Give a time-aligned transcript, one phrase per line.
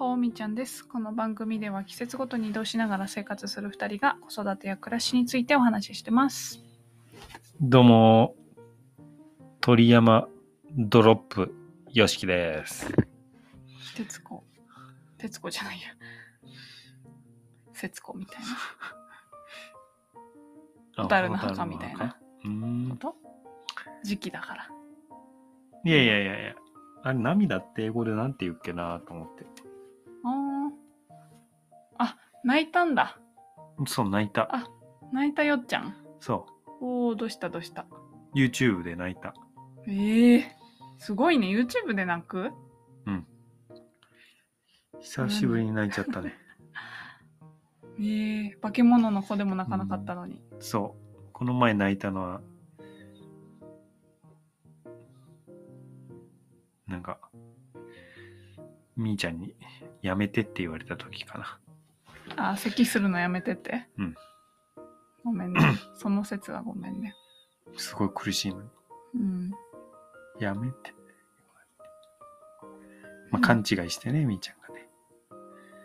[0.00, 0.82] ほーみーちゃんです。
[0.88, 6.58] この番組では季節ごとに移動しながら生活する2人が子育てや暮らしについてお話ししてます。
[7.60, 8.34] どうも、
[9.60, 10.26] 鳥山
[10.74, 11.54] ドロップ
[11.92, 12.90] よしきです。
[13.94, 14.42] 徹子。
[15.18, 15.88] 徹子じゃないや。
[17.74, 18.40] 節子みたい
[20.96, 21.04] な。
[21.04, 22.16] 蛍の墓みたいな。
[22.88, 23.14] こと？
[24.02, 24.70] 時期だから。
[25.84, 26.54] いやいやいやいや。
[27.02, 29.44] あれ、涙って英語でなんて言うっけなと思って。
[32.00, 33.18] あ泣いたんだ。
[33.86, 34.48] そう、泣いた。
[34.54, 34.68] あ
[35.12, 35.94] 泣いたよっちゃん。
[36.20, 36.46] そ
[36.80, 37.86] おおどうしたどうした。
[38.34, 38.38] う。
[38.38, 39.34] YouTube で泣いた。
[39.86, 40.56] ええ
[40.98, 41.48] すごいね。
[41.48, 42.50] YouTube で泣く？
[45.00, 46.34] 久しぶりに泣いちゃったね。
[47.98, 50.42] ええ化け物の子でも泣かなかったのに。
[50.58, 51.32] そう。
[51.32, 52.42] この前泣いたのは、
[56.86, 57.18] なんか、
[58.96, 59.56] みーちゃんに
[60.02, 61.59] やめてって言われた時かな。
[62.36, 63.86] あ、咳するのやめてって。
[63.98, 64.14] うん。
[65.24, 65.60] ごめんね。
[65.94, 67.14] その説はごめんね。
[67.76, 68.68] すごい苦しいのに。
[69.14, 69.50] うん。
[70.38, 70.94] やめて。
[73.30, 74.88] まあ、勘違いしてね、みーちゃんがね。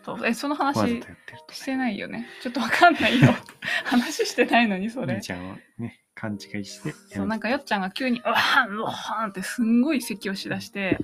[0.04, 1.40] そうえ、そのわざとや話ってるとね。
[1.52, 2.26] してないよね。
[2.42, 3.28] ちょっとわかんないよ。
[3.84, 5.14] 話してないのに、それ。
[5.14, 6.92] みーちゃんはね、勘違いして。
[6.92, 10.98] そう、なんかよっちゃんが急に、うわーん、うわーんってすんごい咳をしだして、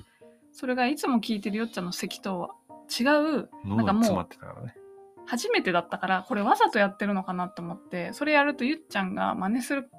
[0.51, 2.55] それがいつも聞いてるよっちゃんの咳とは
[2.99, 4.75] 違う、脳なんかもうが詰まってたからね。
[5.25, 9.89] 初めてだったから、これわざとやってるのかなと思って、それやるとゆっちゃんが真似する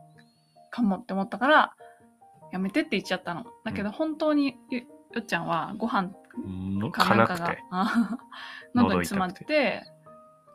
[0.71, 1.75] かもって思ったから、
[2.53, 3.47] やめてって言っちゃったの。
[3.65, 4.87] だけどうん本当にゆよ
[5.21, 7.57] っちゃんはご飯のかなんかが
[8.75, 9.85] 喉に詰まって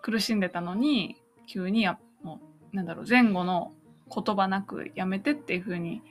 [0.02, 1.16] 苦しんでたのに
[1.48, 2.40] 急にやも
[2.74, 3.74] うなんだろう前後の
[4.14, 6.02] 言葉なくやめてっていう風に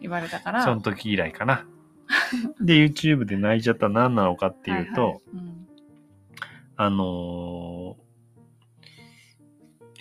[0.00, 1.66] 言われたからその時以来かな。
[2.60, 5.63] で、YouTube で泣いちゃったら何なのかっていうと、はいはいうん
[6.76, 8.04] あのー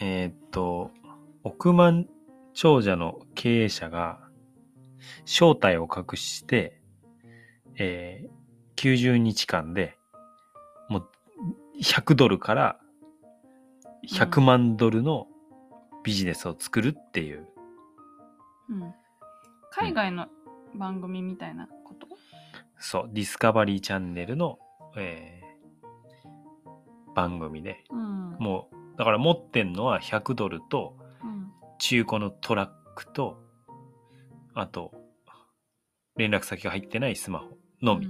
[0.02, 0.92] えーっと、
[1.44, 2.08] 億万
[2.54, 4.20] 長者の経営者が
[5.26, 6.82] 正体を隠して、
[7.78, 8.44] えー
[8.76, 9.98] 90日間で
[10.90, 11.10] もう
[11.82, 12.80] 100ドルから
[14.10, 15.28] 100万ドルの
[16.04, 17.48] ビジネスを作るっていう、
[18.70, 18.94] うん。
[19.72, 20.28] 海外の
[20.76, 22.08] 番組みたいなこと、
[22.78, 24.60] そう、ディスカバリーチャンネルの、
[24.98, 25.43] えー
[27.16, 28.38] 番組で、うん。
[28.40, 31.52] もう、だから持ってんのは100ドルと、うん。
[31.80, 33.42] 中古のトラックと、
[34.54, 34.92] あと、
[36.16, 38.08] 連絡先が入ってないスマホのみ。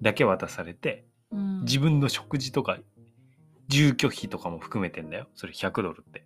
[0.00, 1.60] だけ渡されて、うん。
[1.62, 2.78] 自分の食事とか、
[3.68, 5.28] 住居費とかも含めてんだよ。
[5.34, 6.24] それ100ドルって。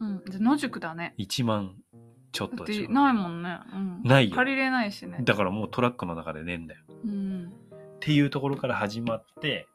[0.00, 0.22] うん。
[0.28, 1.14] じゃ野宿だね。
[1.18, 1.76] 1万
[2.32, 4.36] ちょっとでしないもんね、うん、ないよ。
[4.36, 5.18] 借りれないしね。
[5.22, 6.80] だからもうトラックの中で寝んだよ。
[7.04, 7.46] うん。
[7.46, 9.66] っていうところから始まって、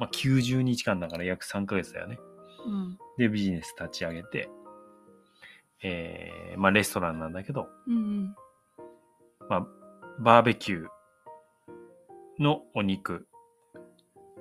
[0.00, 2.18] まあ、90日間だから約3ヶ月だよね。
[2.66, 4.48] うんで、ビジネス立ち上げて、
[5.82, 8.34] えー、まあ、レストランなんだけど、うん
[9.50, 9.66] まあ、
[10.18, 10.88] バーベキュー
[12.42, 13.26] のお肉、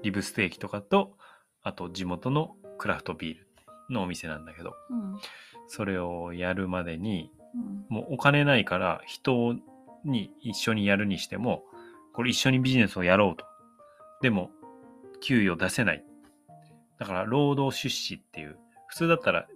[0.01, 1.17] リブステーキとかと、
[1.61, 3.47] あと地元のクラフトビール
[3.89, 5.19] のお店なんだけど、うん
[5.71, 9.55] それをやるまでに、うんもうお金ないから人
[10.05, 11.63] に一緒にやるにしても、
[12.13, 13.45] これ一緒にビジネスをやろうと。
[14.21, 14.51] でも、
[15.21, 16.03] 給与出せない。
[16.99, 18.57] だから、労働出資っていう、
[18.87, 19.47] 普通だったら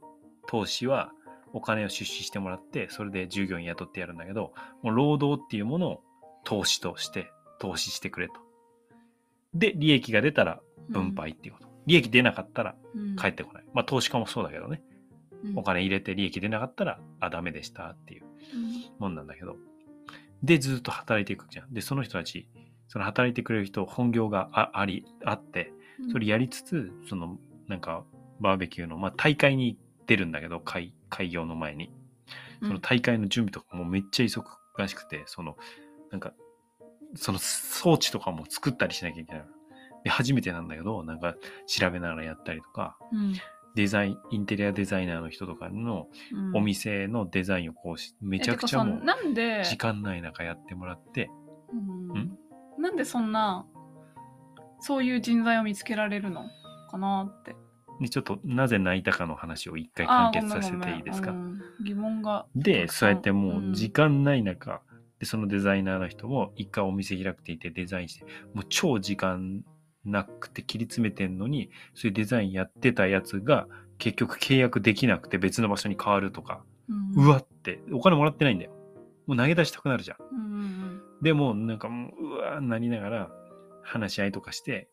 [0.47, 1.11] 投資は
[1.53, 6.03] お金を出資してもらって、それで従業員雇ってやるんだけど、もう労働っていうものを
[6.43, 8.33] 投資として、投資してくれと。
[9.53, 10.59] で、利益が出たら
[10.89, 11.67] 分配っていうこと。
[11.85, 13.63] 利益出なかったらうん返ってこない。
[13.73, 14.81] まあ投資家もそうだけどね。
[15.43, 19.57] うんお金入れて利益出なかったら、あ、ダメでしたっていううんもんなんだけど。
[20.41, 21.73] で、ずっと働いていくじゃん。
[21.73, 22.47] で、その人たち、
[22.87, 25.73] その働いてくれる人、本業がああり、あって、
[26.11, 28.03] それやりつつ、その、なんか、
[28.39, 31.91] バーベキューの、まあ、大会に出るんだけど、開、開業の前に。
[32.61, 34.43] その大会の準備とかもめっちゃ忙
[34.87, 35.57] しくて、その、
[36.11, 36.33] なんか、
[37.15, 39.45] その装置とかも作ったりしなきゃいけない。
[40.03, 41.35] で、初めてなんだけど、なんか、
[41.67, 43.33] 調べながらやったりとか、うん。
[43.75, 46.57] デザイン、インテリアデザイナーの人とかのうん。
[46.57, 49.63] お店のデザインをこうし、めちゃくちゃもう、なんで？
[49.63, 51.29] 時間ない中やってもらって、
[52.13, 52.21] うん。
[52.21, 52.37] ん？
[52.79, 53.65] なんでそんな
[54.79, 56.45] そういう人材を見つけられるの
[56.89, 57.55] かなって。
[58.01, 61.31] でちょっとなぜ泣いたかの話を一回完結させていいですか？
[61.31, 64.81] うん疑問がで、そうやってもう時間ない中、
[65.19, 69.63] で、そのデザイナーの人も一回お店開くって言ってデザインして、もう超時間
[70.05, 73.67] なくて切り詰めてんのに、そういうデザインやってたやつが
[73.99, 77.25] 結局契約できなくて別の場所に変わるとか、うん。
[77.25, 78.71] うわって、お金もらってないんだよ。
[79.27, 80.17] もう投げ出したくなるじゃん。
[80.31, 80.82] うんうん
[81.23, 83.29] でも、なんかもう、うわーなりながら、
[83.83, 84.87] 話し合いとかして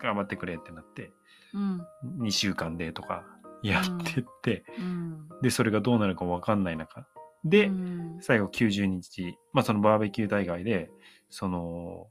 [0.00, 1.12] 頑張ってくれってなって
[1.54, 1.86] うん。
[2.24, 3.24] 2週間でとか
[3.62, 5.28] やってって、うん。
[5.42, 7.06] でそれがどうなるか分かんない中
[7.44, 8.18] で、うん。
[8.20, 10.90] 最後90日、まあ、そのバーベキュー大会で
[11.28, 12.08] その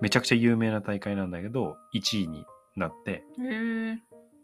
[0.00, 2.44] めちゃくちゃ有名な大会なんだけど1位に
[2.76, 3.24] なって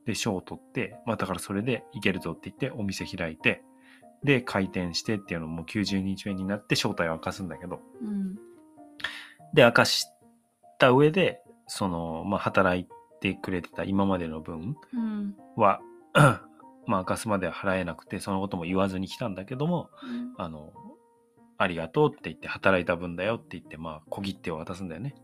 [0.07, 3.63] で賞を取って、まあ、だからそれでいけるぞって言ってお店開いて
[4.25, 7.81] で開店してっていうのも90日目になって正体を明かすんだけど。
[8.03, 8.35] うん。
[9.55, 10.07] で明かし
[10.79, 12.87] た上でその、まあ、働い
[13.21, 15.35] てくれてた今までの分うん。
[15.57, 15.81] は
[16.87, 19.91] まあ明かすまでは払えなくてそのことも言わずに来たんだけども
[20.37, 20.73] あの
[21.57, 25.15] ありがとうって言って働いた分だよって言ってまあ小切手を渡すんだよね。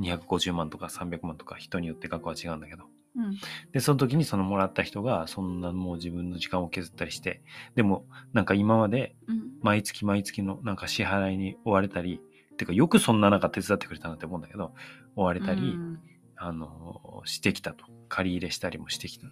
[0.00, 2.84] 250万とか300万とか人によって額は違うんだけど
[3.18, 3.36] うん。
[3.72, 7.42] でその時にそのもらった人がそんなもう自分の時間を削ったりして
[7.74, 9.48] でもなんか今までうん。
[9.60, 12.20] 毎月毎月のなんか支払いに追われたり
[12.56, 14.72] てかよくそんな中手伝ってくれたなって思うんだけど
[15.16, 16.00] 追われたり、うん。
[16.36, 17.84] あのしてきたと。
[18.08, 19.26] 借り入れしたりもしてきた。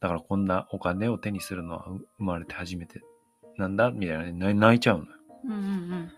[0.00, 3.02] だからこんなお金を手にするのはう生まれて初めて
[3.56, 5.10] なんだみたいなね泣泣いちゃうのよ。
[5.44, 6.12] うんうん。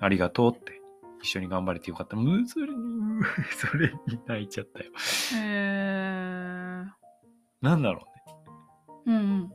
[0.00, 0.79] ありがとうって
[1.22, 2.16] 一緒に頑張れてよかった。
[2.16, 3.22] むそれにう
[3.56, 4.90] それに泣いちゃったよ。
[5.32, 6.84] うんへえ
[7.60, 8.06] なんだろ
[9.06, 9.12] うね。
[9.12, 9.52] うんうん。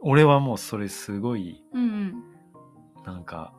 [0.00, 2.24] 俺はもうそれすごいうんうん。
[3.04, 3.52] なんか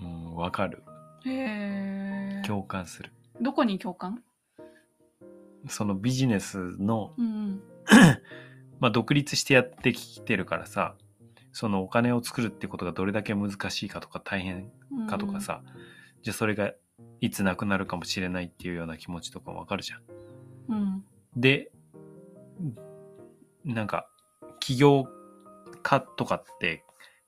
[0.00, 0.82] うんわかる。
[1.24, 3.12] へえ共感する。
[3.40, 4.22] どこに共感？
[5.68, 7.60] そのビジネスのうん
[8.80, 10.94] まあ独立してやってきてるからさ
[11.52, 15.62] そのお金を作るってことがどれだけ難しいかとか大変うんかとかさ、
[16.26, 16.72] じゃあそれが
[17.20, 20.00] いつなくなるかもしれないっていうような気持ちとかわかるじゃん。
[20.70, 21.04] うん。
[21.36, 21.70] で
[23.64, 24.08] なんか
[24.58, 25.06] 起業
[25.84, 26.82] 家とかって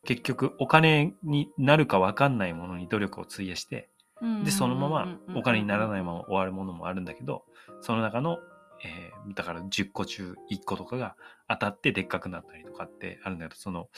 [0.05, 3.89] 結局お金になるかわかんないものに努力を費やして
[4.21, 4.43] うん。
[4.43, 7.45] でそのままお金にならないいまま終わるものもあるんだけど
[7.81, 8.39] その中の、
[8.85, 11.15] えーだから10個中1個とかが
[11.49, 13.89] 当たってでっかくなったりとかってあるんだけどその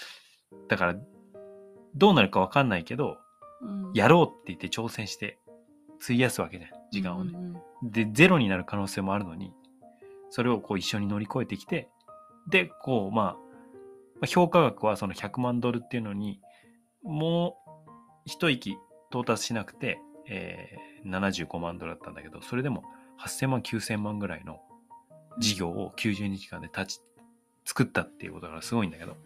[0.68, 0.96] だから
[1.94, 3.16] どうなるかわかんないけど
[3.94, 5.38] やろうって言って挑戦して
[6.02, 7.32] 費やすわけじゃん時間をね。
[7.82, 9.52] でゼロになる可能性もあるのに
[10.30, 11.88] それをこう一緒に乗り越えてきて
[12.48, 16.40] でこうまあまあ評価額はその100万ドルっていうのに
[17.02, 17.90] もう
[18.26, 18.76] 一息
[19.10, 19.98] 到達しなくて、
[20.28, 22.84] えー75万ドルだったんだけどそれでも
[23.20, 24.60] 8000万9000万ぐらいの
[25.38, 27.00] 事業を90日間で立ち
[27.64, 29.16] 作ったっていうことだからすごいんだけど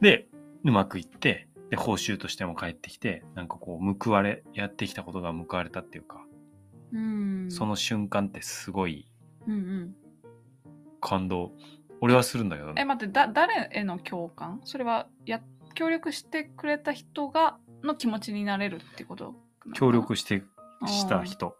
[0.00, 0.28] で
[0.64, 6.24] うまくいってで報酬としても返ってきてなんかこう報われやってきたことが報われたっていうか、
[6.92, 7.48] うん。
[7.50, 9.06] その瞬間ってすごい
[9.46, 9.94] うんうん。
[11.00, 11.52] 感動。
[12.00, 14.60] 俺はするんだけどえ待ってだ誰への共感？
[14.64, 15.40] それはや
[15.74, 19.34] 協力してくれた人がの気持ちになれるってこと？
[19.74, 20.42] 協力して
[20.86, 21.56] した人。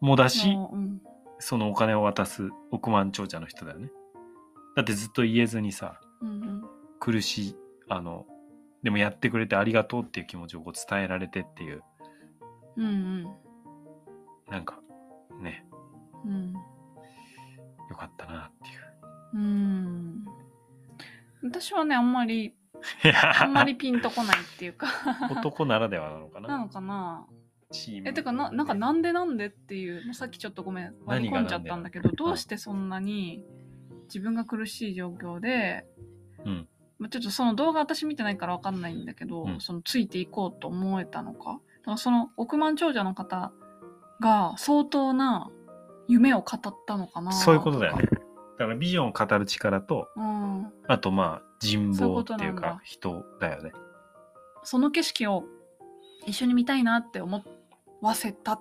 [0.00, 1.00] もだしのうん。
[1.38, 3.90] そのお金を渡す億万長者の人だよね。
[4.76, 6.62] だってずっと言えずにさうん。
[7.00, 7.56] 苦しい
[7.94, 8.26] あの
[8.82, 11.82] でもやってくれてありがとうっていう気持ちをこう伝えられてっていう。
[12.76, 13.22] うんうん。
[14.50, 14.80] なんか
[15.40, 15.66] ね。
[16.24, 16.52] うん。
[16.52, 19.38] よかったなっていう。
[19.38, 20.24] うん。
[21.44, 22.54] 私はねあんまり
[23.40, 24.88] あんまりピンとこないっていうか。
[25.30, 26.48] 男ならではなのかな。
[26.48, 27.26] なのかな。
[27.70, 28.08] チーム。
[28.08, 33.44] えてかななんかなんでなんでっていうもうさっきちょっとごめん割り込んじゃったんだけどどうしてそんなに
[34.04, 35.86] 自分が苦しい状況で、
[36.44, 36.68] うん
[37.02, 39.60] まあ、ちょっとその動画私見てないからわかんないんだけど、うん。
[39.60, 41.58] そのついていこうと思えたのか？
[41.80, 43.50] だからその億万長者の方
[44.20, 45.50] が相当な
[46.06, 47.32] 夢を語ったのかな？
[47.32, 48.04] そういうことだよね。
[48.04, 53.72] だからビジョンを語る力とうん、あとまあ人望っていうか人だよね。
[54.62, 55.42] その景色を
[56.24, 57.42] 一緒に見たいなって思
[58.00, 58.60] わせたっ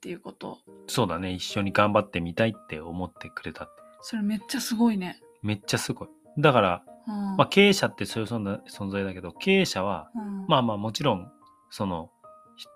[0.00, 0.60] ていうこと。
[0.86, 1.34] そうだね。
[1.34, 3.82] 一緒に頑張ってみたいって思ってくれたって。
[4.00, 5.20] それめっちゃすごいね。
[5.42, 6.08] めっちゃすごい。
[6.38, 10.46] だから、うんまあ、経営者ってそういう存在だけど経営者はうん。
[10.48, 11.30] まあまあもちろん
[11.70, 12.10] その
[12.56, 12.66] ひ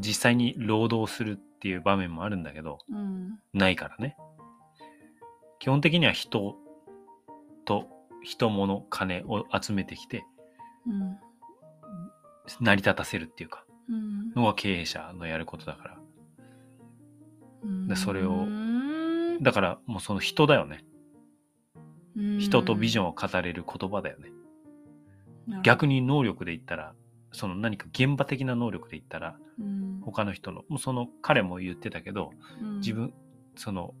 [0.00, 3.38] 実際に労働するっていう場面もあるんだけどうん。
[3.52, 4.16] ないからね。
[5.58, 6.56] 基本的には人
[7.64, 7.88] と
[8.24, 10.24] 人物金を集めてきて
[10.86, 11.18] うん。
[12.60, 14.30] 成り立たせるっていうかうん。
[14.34, 15.98] のが経営者のやることだから。
[17.64, 17.88] うん。
[17.88, 19.42] でそれをうん。
[19.42, 20.84] だからもうその人だよね。
[20.84, 20.91] うん
[22.14, 24.30] 人とビジョンを語れる言葉だよね
[25.62, 26.94] 逆に能力で言ったら
[27.32, 33.12] その何か現場的な能力で言ったらうん他の人のもうその彼も言ってたけどうん自分
[33.56, 33.94] その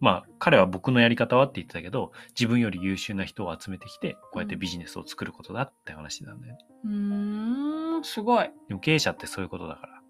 [0.00, 6.58] まあ彼は僕のやり方はって言ってたけど自分より優秀な人を集めてきてこうやってビジネスを作ることだって話なんだよね。
[6.84, 8.50] うーん、すごい。
[8.68, 10.00] でも経営者ってそういうことだから。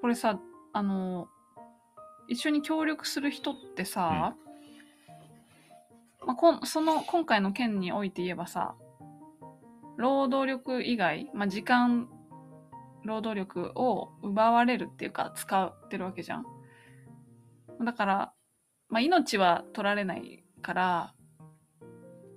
[0.00, 0.38] これさ、
[0.72, 1.28] あの、
[2.28, 4.36] 一緒に協力する人ってさ、
[6.26, 8.74] まあ、こその今回の件において言えばさ、
[9.96, 12.08] 労働力以外、まあ、時間、
[13.04, 16.44] 労働力を奪われるっていうか使ってるわけじゃん。
[17.84, 18.32] だから、
[18.88, 21.14] まあ、命は取られないから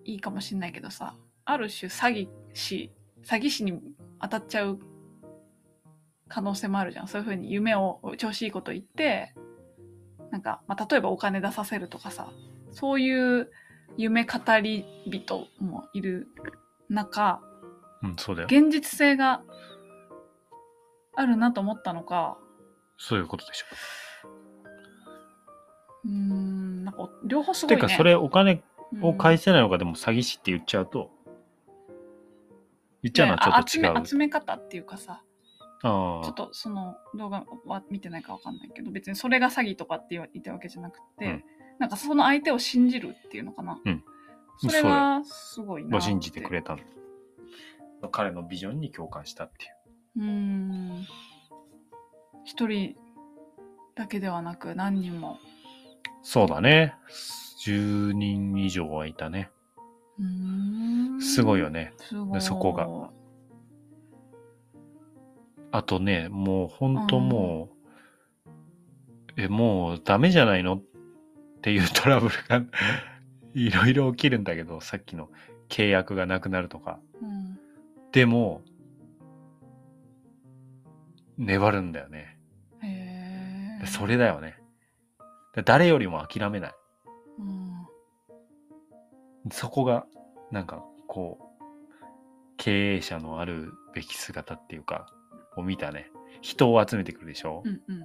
[0.06, 2.92] いいかもしんないけどさ、ある種詐欺師、
[3.26, 3.80] 詐欺師に
[4.22, 4.80] 当たっちゃう
[6.28, 7.08] 可能性もあるじゃん。
[7.08, 9.34] そういうふうに夢を調子いいこと言って、
[10.32, 12.32] なんか、まあ、例えばお金出させるとかさ、
[12.72, 13.52] そういう
[13.98, 16.28] 夢語り人もいる
[16.90, 17.42] 中、
[18.02, 18.48] うん、そうだよ。
[18.50, 19.44] 現実性が
[21.16, 22.38] あるなと思ったのか、
[22.98, 23.66] そういうことでしょ。
[26.06, 27.82] うーん、なんか両方すごいね。
[27.82, 28.64] てかそれお金
[29.02, 31.12] を返しせないのがでも詐欺師って言っちゃうと、
[33.04, 33.94] 言っちゃうのはちょっと違う。
[33.94, 35.24] 集め集め方っていうかさ、
[35.82, 41.44] ちょあっとその動画は見てないかわかんないけど、別にそれが詐欺とかって言ってるわけじゃなくて、うん
[41.80, 43.80] なんかその相手を信じるっていうのかな。
[43.84, 44.04] うん
[44.58, 46.00] それがすごいな。
[46.00, 48.10] 信じてくれたの。
[48.12, 49.72] 彼のビジョンに共感したっていう。
[50.18, 51.06] うーん。
[52.46, 52.96] 一人
[53.96, 55.40] だけではなく何人も。
[56.22, 56.96] そうだね。
[57.66, 59.50] 10人以上はいたね。
[60.20, 61.94] うーんすごいよね。
[61.98, 62.42] すごい。
[62.42, 62.88] そこが
[65.72, 67.70] あとね、もう本当も
[68.46, 70.84] う、え、もうダメじゃないのっ
[71.64, 72.62] ていうトラブルが
[73.54, 75.30] いろいろ起きるんだけど、さっきの
[75.70, 77.00] 契約がなくなるとか。
[77.22, 77.58] うん。
[78.12, 78.62] でも、
[81.38, 82.38] 粘るんだよね。
[82.82, 83.88] へえ。
[83.88, 84.58] それだよね。
[85.56, 86.74] で誰よりも諦めない。
[87.40, 87.44] う
[89.48, 89.52] ん。
[89.52, 90.06] そこが、
[90.52, 91.44] なんか、こう、
[92.58, 95.08] 経営者のあるべき姿っていうか、
[95.56, 96.12] を見たね。
[96.42, 98.04] 人を集めてくるでしょ、うんうん。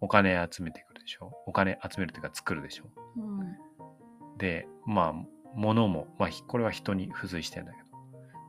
[0.00, 1.32] お金集めてくるでしょ？
[1.46, 2.84] お金集めるというか作るでしょ？
[3.16, 4.38] うん。
[4.38, 5.14] で、まあ、
[5.54, 7.84] 物も、まあ、ひこれは人に付随してんだけど、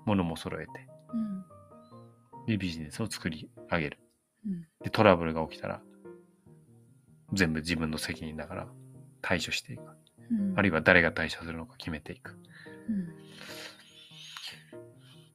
[0.05, 0.71] 物も揃えて、
[1.13, 2.45] うん。
[2.45, 3.99] で、ビジネスを作り上げる。
[4.45, 4.67] うん。
[4.83, 5.81] で、トラブルが起きたら、
[7.33, 8.67] 全部自分の責任だから
[9.21, 9.81] 対処していく。
[10.31, 10.53] うん。
[10.57, 12.37] あるいは誰が対処するのか決めていく。
[12.89, 13.09] うん。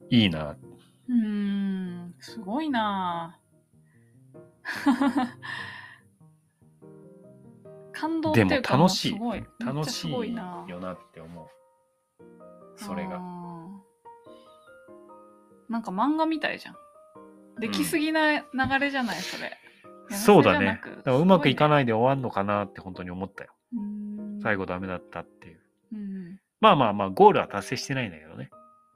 [0.09, 0.55] いいな。
[1.07, 3.45] うーん、すごいなぁ
[8.05, 11.47] 感動っていうかでも楽しいすごい楽しいよなって思う。
[12.77, 13.19] それが。
[15.69, 16.75] なんか漫画みたいじゃん。
[17.59, 18.45] できすぎな流
[18.79, 19.57] れじゃない、それ。
[20.09, 20.65] そうだね。
[20.65, 21.69] だからうまくいかい。
[21.69, 23.51] ないで終わんのかなって本当に思ったよ。
[24.43, 25.59] 最後ダメだったっていう。
[25.93, 28.49] うんまあまあまあ、ゴールは達成してないんだけどね。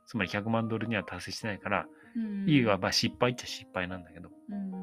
[0.08, 1.86] つまり100万ドルには達成してないから、
[2.16, 4.30] うんいいはまあ失敗っちゃ失敗なんだけど。
[4.50, 4.80] うん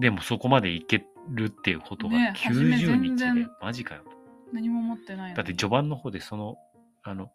[0.00, 4.10] でもそこまでいけるっていうことがね初め90日で全然、マジかよと。
[4.52, 6.56] 何も持ってないのだって序盤の方でその、
[7.02, 7.32] あの、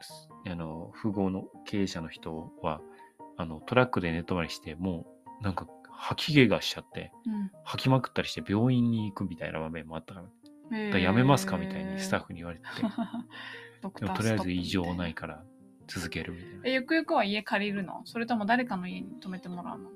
[0.00, 2.80] すあの、富豪の経営者の人は、
[3.36, 5.06] あの、トラックで寝泊まりして、も
[5.40, 12.70] う、なんか、吐き気がしちゃって、うん吐きまくったりして病院に行くみたいな場面もあったから、だからやめますかみたいにスタッフに言われてて、
[13.80, 15.42] ドクでターもとりあえず異常ないから
[15.86, 16.60] 続けるみたいな。
[16.64, 19.90] え、ゆくゆくは家借りるのそれとも誰かの家に泊めてもらうの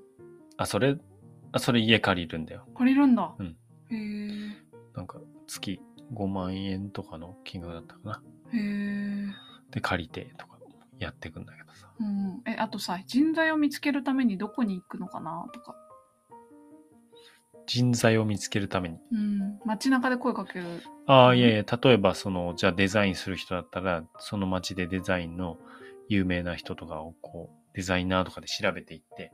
[0.56, 0.96] あ、それ、
[1.52, 2.66] あ、それ家借りるんだよ。
[2.76, 3.34] 借りるんだ。
[3.38, 3.56] うん
[3.90, 4.68] へえ。
[4.94, 5.80] なんか、月
[6.12, 8.22] 5万円とかの金額だったかな。
[8.52, 9.26] へえ。
[9.70, 10.58] で、借りてとか
[10.98, 11.88] やっていくんだけどさ。
[12.00, 12.42] うん。
[12.46, 15.74] え、あとさ、人材を見つけるためにどこに行くのかなとか。
[17.66, 18.98] 人材を見つけるために。
[19.12, 19.58] うん。
[19.66, 20.64] 街中で声かける。
[21.06, 25.58] ああ、いやいや、例えば、その、じゃあデザインする人だったら、その街でデザインの
[26.08, 29.32] 有名な人とかをこう、デザイナーとかで調べていって、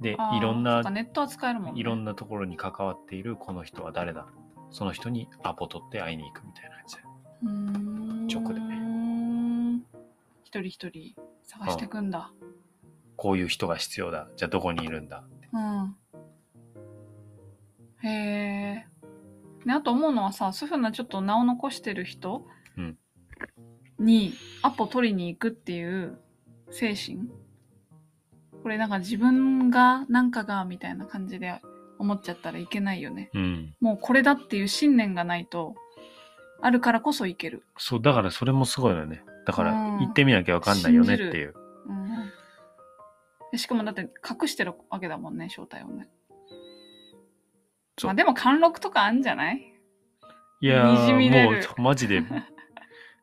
[0.00, 1.80] でいろんなネットは使えるもんね。
[1.80, 4.26] いろんなところに関わっているこの人は誰だ？
[4.70, 6.98] その人にアポ取って会いに行くみたいなやつ。
[7.42, 8.26] うーん。
[8.26, 9.82] 直でねね。
[10.44, 12.32] 一人一人探していくんだ。
[13.16, 14.28] こういう人が必要だ。
[14.36, 15.24] じゃあどこにいるんだ？
[15.52, 15.96] うん。
[18.02, 18.86] へえ。
[19.64, 22.98] ね、あと思うのはさ、そういうふうなちょっと名を残してる人うん
[23.98, 26.18] にアポ取りに行くっていう
[26.70, 27.30] 精神
[28.66, 31.60] これなんか自分がなんかがみたいな感じで
[32.00, 33.30] 思っちゃったらいけないよね。
[33.32, 33.76] うん。
[33.80, 35.76] もうこれだっていう信念がないと、
[36.60, 37.62] あるからこそいける。
[37.78, 39.22] そう、だからそれもすごいよね。
[39.46, 41.54] だからうん行ってみなきゃわかんないよねっていう。
[41.88, 42.08] うん
[43.52, 46.08] でしかもだって隠してるわけだもんね、正体をね。
[47.96, 49.72] そうまあでも貫禄とかあるんじゃない？
[50.60, 52.24] いやにじみ出ー、もるう、マジで、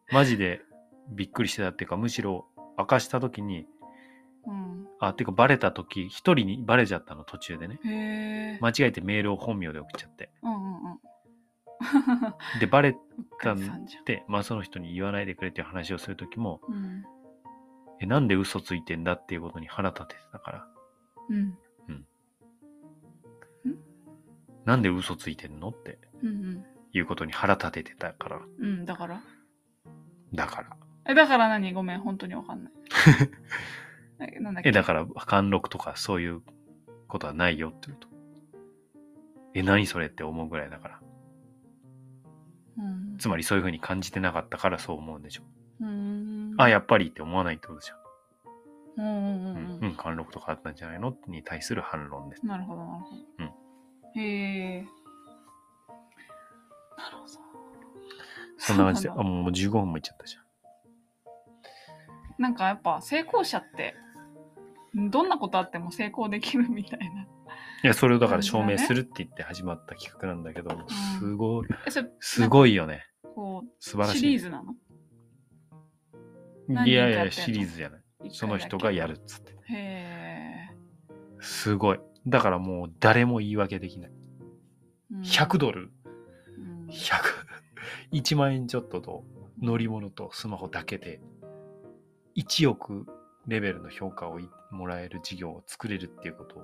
[0.10, 0.62] マジで
[1.10, 2.46] びっくりしてたっていうか、むしろ
[2.78, 3.68] 明かした時に、うん。
[5.08, 8.60] あ、っていうかバレた時、一人にバレちゃったの途中でね。
[8.62, 10.32] 間違えてメールを本名で送っちゃって。
[10.42, 11.00] うんうんうん。
[12.60, 12.96] で、バレ
[13.42, 13.86] たん。
[14.06, 17.04] で、まあその人に言わないでくれっていう話をする時も、うん。
[18.00, 20.68] え、なんで嘘ついてんだっていうことに腹立ててたから、
[21.30, 21.58] うん。
[24.66, 28.66] なんで嘘ついてんのってうんいうことに腹立ててたから、うん。
[28.66, 29.22] うん、だから？
[30.34, 30.78] だから。
[31.06, 31.74] え、だから何？
[31.74, 32.74] ごめん、本当にわかんない。
[34.20, 34.70] えなんだっけ？
[34.70, 36.42] え、だから、貫禄とかそういう
[37.08, 38.08] ことはないよってこと。
[39.54, 41.00] え、何それって思うぐらいだから。
[42.78, 43.18] うん。
[43.18, 45.44] つまりそういうふうに感じてなかったからそう思うんでしょ。
[45.82, 46.56] うーん。
[46.58, 47.98] あ、やっぱりって思わないってことじゃん。
[48.96, 51.16] うんうんうんうん、ううん、貫禄とかあったんじゃないの？
[51.28, 52.46] に対する反論です。
[52.46, 52.50] ん。
[52.50, 54.22] なるほど、なるほど。
[54.22, 54.82] へえ。
[56.98, 57.28] なるほど。
[58.58, 60.44] そんな感じで、そうなんだあ、もう15分もいっちゃったじゃん。
[62.42, 63.96] なんかやっぱ成功者って、
[64.96, 67.24] どんなことあっても成功できるみたいな。
[67.24, 67.28] い
[67.84, 70.70] や、それをだから証明するって言って始まった企画なんだけど、
[71.20, 71.68] すごい、
[72.20, 73.06] すごいよね。
[73.36, 74.20] こう、素晴らしい。
[74.20, 74.76] シリーズなの？
[76.68, 78.02] 何いやいや、シリーズじゃない。
[78.30, 79.52] その人がやるっつって。
[79.52, 80.76] へえ。
[81.40, 82.00] すごい。
[82.26, 84.12] だからもう誰も言い訳できない。
[84.12, 84.14] う
[85.20, 85.92] ん100ドル、
[86.58, 87.14] うん100、
[88.14, 89.24] 1万円ちょっとと
[89.62, 91.22] 乗り物とスマホだけで、
[92.36, 93.06] 1億
[93.48, 96.64] レベルの評価をいもらえる事業を作れるっていうことを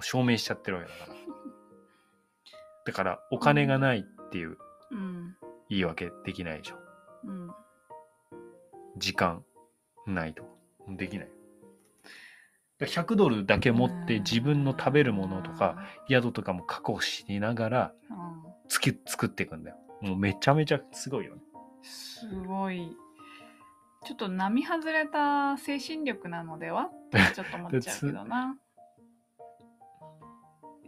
[0.00, 1.16] 証明しちゃってるわけだから。
[2.86, 4.58] だから、お金がないっていう
[4.90, 5.36] うん。
[5.68, 6.76] 言い訳できないでしょ。
[7.24, 7.50] うん。
[8.96, 9.44] 時間
[10.06, 10.44] ないと。
[10.88, 11.28] できない。
[12.78, 15.78] だから100ドルだけ持って自分の食べるものとか、
[16.08, 18.46] 宿とかも確保しながらうん。
[18.68, 19.76] つき作っていくんだよ。
[20.02, 21.42] もうめちゃめちゃすごいよね。
[21.82, 22.96] すごい。
[24.06, 26.84] ちょっと並外れた精神力なのでは？
[26.84, 28.56] っ てちょっと思っちゃうけどな。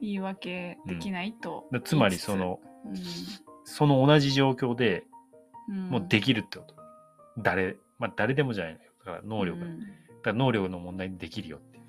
[0.00, 3.06] 言い訳できないとだつまりその、言い
[3.64, 5.04] その同じ状況で
[5.68, 6.76] もうできるってこと。
[7.38, 8.92] 誰、まあ誰でもじゃないのよ。
[9.00, 9.58] だから能力。
[9.60, 9.72] だか
[10.26, 11.80] ら能力の問題にできるよって。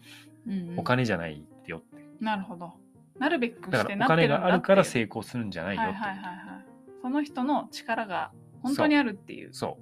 [0.48, 2.06] うんうんお金じゃないよって。
[2.20, 2.74] なるほど。
[3.20, 6.66] なるべくしてなってるんだ金があるから成功するんじゃないよってはいはいはいはい。
[7.04, 8.32] その人の力が
[8.64, 9.54] 本当にあるっていう。
[9.54, 9.78] そ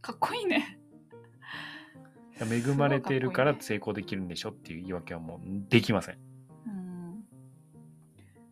[0.00, 0.78] かっこいいね。
[2.40, 2.54] う。
[2.54, 6.18] 恵まれているから成功できるんでしょっていう言い訳はもうできません。
[6.66, 7.24] うん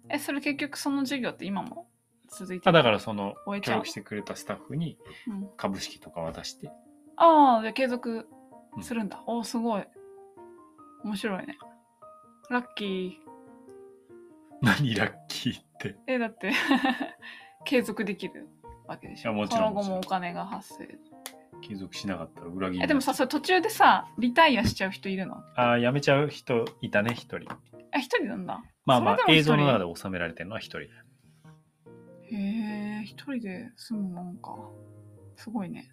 [0.09, 1.89] え、それ結局その授業って今も
[2.29, 6.71] 続いてあるだからその協力してくれたスタッフにうん株式とか渡して、
[7.17, 8.27] ああ、じゃあ継続
[8.83, 9.23] するんだ。
[9.27, 9.85] おお、すごい。
[11.05, 11.57] 面白いね。
[12.51, 13.21] ラッキ
[14.63, 15.89] 何ラッキーって。
[15.91, 15.95] ー。
[16.07, 16.53] え、だって、
[17.65, 18.49] 継続できる
[18.87, 19.33] わけでしょ。
[19.33, 20.99] もちろんその後もお金が発生。
[21.67, 25.43] 継続しなかったら裏切りえ、でもさ、それ途中でさ、リタイアしちゃう人いるの？
[25.57, 27.49] ああ、辞めちゃう人いたね、一人。
[27.93, 28.63] え、一人なんだ。
[28.85, 30.91] まあまあ映像の中で収められてるのは一人だよ。
[32.31, 34.57] へえ、一人で住むもんか。
[35.37, 35.91] すごいね。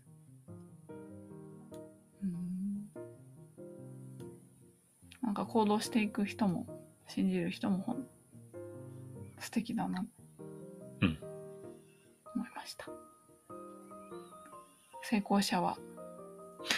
[2.22, 2.90] うん。
[5.22, 6.68] なんか行動していく人も、
[7.08, 8.08] 信じる人もほん、
[9.40, 10.06] 素敵だな。
[11.02, 11.18] うん。
[12.36, 12.90] 思いました。
[15.04, 15.78] 成功者は、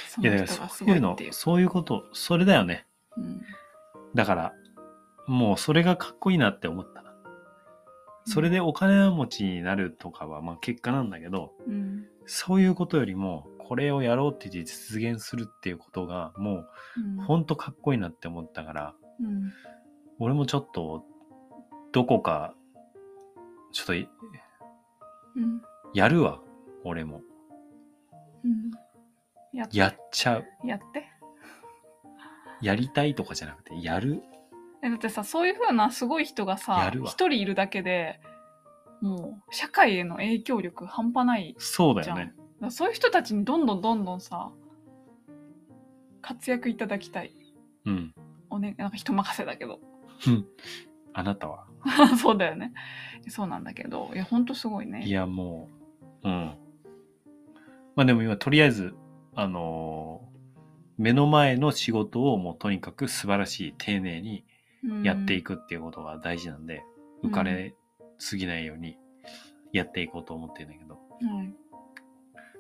[0.10, 2.86] そいやの人がすそういうのごいっていう。、そういうこと、それだよね。
[3.18, 3.42] うん。
[4.14, 4.54] だから、
[5.28, 7.14] もうそれがかっこいいなって思ったな。
[8.26, 12.06] それでお金持ちになるとかはまあ結果なんだけど、うん。
[12.26, 16.66] そういうことよりも、これをやろうって実現するっていうことが、も
[17.20, 19.52] うほんとかっこいいなって思ったから、うん。
[20.20, 21.04] 俺もちょっと、
[21.92, 22.56] どこか、
[23.72, 24.10] ちょっとい
[25.36, 25.62] うん。
[25.94, 26.42] やるわ、
[26.84, 27.22] 俺も。
[28.46, 28.72] うん。
[29.58, 29.78] やって。
[29.78, 30.46] やっちゃう。
[30.66, 31.10] やって。
[32.62, 34.24] やりたいとかじゃなくて、やる。
[34.82, 38.20] えだってさそういう風なすごい人がやさるわ一人いるだけで
[39.02, 42.26] もう社会への影響力半端ないじゃん、そうだよね。
[42.26, 44.52] だからそういう人たちにどんどんどんどんさ
[46.22, 47.36] 活躍いただきたい
[47.86, 48.14] うん。
[48.50, 49.80] おねなんか人任せだけど
[51.14, 51.66] あなたは。
[52.20, 52.74] そうだよね
[53.28, 55.70] そうなんだけどいやほんとすごいねいや、も
[56.24, 56.58] う、うん。
[57.96, 58.94] まあでも今、とりあえず、
[59.36, 60.36] あのー
[60.98, 64.46] 目の前の仕事をもうとにかく素晴らしい、丁寧に
[65.04, 66.84] やっていく、くっていうことが大事なんで、
[67.22, 67.32] うん。
[67.32, 67.76] 浮かれ
[68.18, 68.98] すぎないように
[69.74, 71.56] やっていこうと思ってるんだけど、うん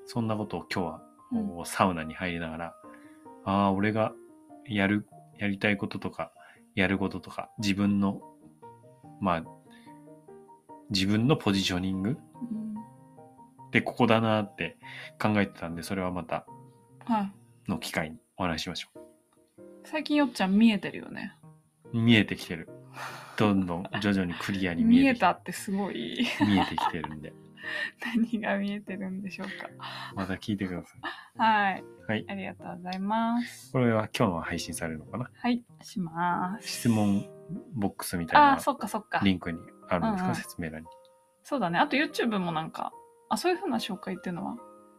[0.07, 1.47] そんなことを今日はうん。
[1.47, 2.75] こうサウナに入りながら、
[3.45, 4.13] ああ、俺が
[4.67, 6.31] やる、やりたいこととか、
[6.75, 8.21] やることとか、自分の、
[9.21, 9.43] まあ、
[10.89, 12.17] 自分のポジショニング
[13.75, 14.77] で、ここだなって
[15.21, 16.45] 考えてたんで、それはまた
[17.03, 17.69] はい。
[17.69, 18.87] の機会にお話ししましょ
[19.83, 21.35] 最近よっちゃん見えてるよね。
[21.93, 21.99] う。
[22.01, 22.69] 見えてきてる。
[23.35, 26.25] どんどん徐々にクリアに見見ええてきてたってすごい。
[26.39, 27.33] 見えてきてるんで、
[28.15, 29.47] 何が見えてるんでしょう
[30.15, 31.01] また聞いてください。
[31.01, 31.43] か。
[31.43, 31.83] はい。
[32.07, 32.25] はい。
[32.29, 33.73] ありがとうございます。
[33.73, 35.29] これは今日の配信されるのかな？
[35.37, 35.65] はい。
[35.81, 36.67] します。
[36.69, 37.25] 質問
[37.73, 39.19] ボックスみたいなああ、そっかそっか。
[39.21, 39.59] リンクに
[39.89, 40.87] あるんですか、うんうん説明欄に。
[41.43, 41.77] そうだね。
[41.77, 42.93] あと YouTube もなんか、
[43.29, 44.55] あ、そういう風な紹介っていうのは？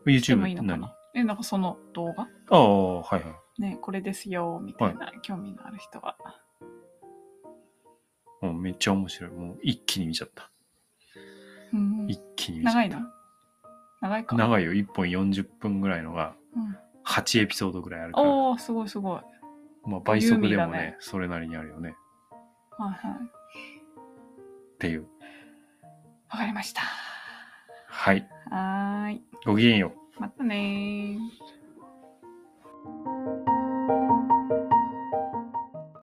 [0.07, 0.95] して YouTube もいいのかな？
[1.15, 2.29] え、なんかその動画？
[2.51, 3.27] ああ、はいは
[3.59, 3.63] い。
[3.63, 6.17] ね、これですよ、みたいな興味のある人は。
[8.43, 9.31] もうめっちゃ面白い。
[9.31, 10.51] もう一気に見ちゃった。
[11.73, 12.79] うん一気に見ちゃった。
[12.81, 13.09] 長いの
[14.03, 14.37] 長いか。
[14.37, 14.73] 長いよ。
[14.73, 18.29] 1本40分ぐらいのがうん、8エピソードぐらいあるから。
[18.29, 19.21] おー、すごいすごい。
[19.85, 21.97] まあ倍速でもねボリューミーだねそれなりにあるよね。
[22.77, 23.17] はいはい。
[24.75, 25.07] っていう。
[26.29, 26.83] わかりました。
[27.99, 28.29] はい。
[28.51, 29.23] はーい。
[29.45, 30.21] ごきげんよう。
[30.21, 31.56] またねー。